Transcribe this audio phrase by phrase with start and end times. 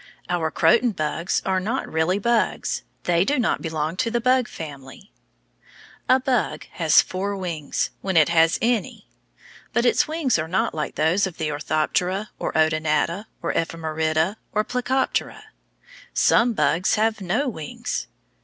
[0.29, 2.81] Our croton bugs are not really bugs.
[3.03, 5.11] They do not belong to the bug family.
[6.09, 9.05] A bug has four wings when it has any.
[9.73, 14.63] But its wings are not like those of the Orthoptera or Odonata or Ephemerida or
[14.63, 15.43] Plecoptera.
[16.15, 18.07] Some bugs have no wings.